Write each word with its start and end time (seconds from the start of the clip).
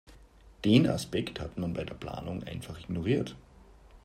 Den 0.65 0.87
Aspekt 0.87 1.39
hat 1.39 1.59
man 1.59 1.73
bei 1.75 1.83
der 1.83 1.93
Planung 1.93 2.41
einfach 2.41 2.79
ignoriert. 2.79 3.35